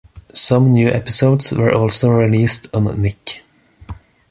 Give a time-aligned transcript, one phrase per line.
[0.33, 3.43] Some new episodes were also released on Nick.